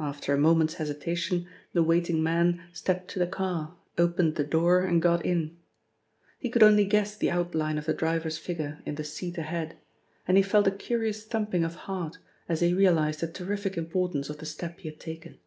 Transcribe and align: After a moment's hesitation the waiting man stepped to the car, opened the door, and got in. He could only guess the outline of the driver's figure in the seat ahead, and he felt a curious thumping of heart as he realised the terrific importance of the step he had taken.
After 0.00 0.34
a 0.34 0.38
moment's 0.38 0.74
hesitation 0.74 1.46
the 1.72 1.84
waiting 1.84 2.20
man 2.20 2.64
stepped 2.72 3.06
to 3.12 3.20
the 3.20 3.28
car, 3.28 3.76
opened 3.96 4.34
the 4.34 4.42
door, 4.42 4.80
and 4.82 5.00
got 5.00 5.24
in. 5.24 5.56
He 6.40 6.50
could 6.50 6.64
only 6.64 6.84
guess 6.84 7.14
the 7.16 7.30
outline 7.30 7.78
of 7.78 7.86
the 7.86 7.94
driver's 7.94 8.38
figure 8.38 8.82
in 8.84 8.96
the 8.96 9.04
seat 9.04 9.38
ahead, 9.38 9.76
and 10.26 10.36
he 10.36 10.42
felt 10.42 10.66
a 10.66 10.72
curious 10.72 11.24
thumping 11.24 11.62
of 11.62 11.76
heart 11.76 12.18
as 12.48 12.60
he 12.60 12.74
realised 12.74 13.20
the 13.20 13.28
terrific 13.30 13.76
importance 13.78 14.28
of 14.28 14.38
the 14.38 14.46
step 14.46 14.80
he 14.80 14.88
had 14.88 14.98
taken. 14.98 15.38